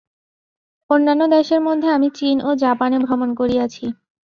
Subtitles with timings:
[0.89, 3.85] অন্যান্য দেশের মধ্যে আমি চীন ও জাপানে ভ্রমণ করিয়াছি।